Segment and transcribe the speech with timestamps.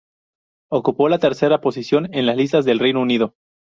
[0.71, 3.35] Ocupó la tercera posición en las listas del Reino Unido.